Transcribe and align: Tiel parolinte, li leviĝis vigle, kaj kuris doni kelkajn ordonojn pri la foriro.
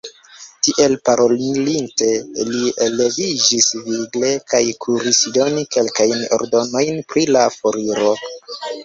Tiel 0.67 0.93
parolinte, 1.09 2.07
li 2.47 2.71
leviĝis 3.01 3.67
vigle, 3.89 4.31
kaj 4.53 4.63
kuris 4.87 5.21
doni 5.37 5.67
kelkajn 5.77 6.25
ordonojn 6.39 6.99
pri 7.13 7.27
la 7.37 7.45
foriro. 7.59 8.15